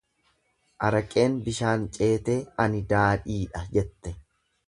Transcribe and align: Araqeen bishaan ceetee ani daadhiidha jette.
Araqeen 0.87 1.35
bishaan 1.47 1.85
ceetee 1.97 2.39
ani 2.65 2.83
daadhiidha 2.93 3.65
jette. 3.79 4.17